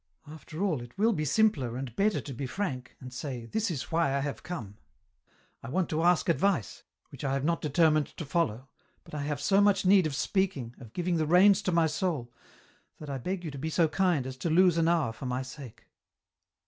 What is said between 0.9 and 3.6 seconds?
will be simpler and better to be frank, and say,'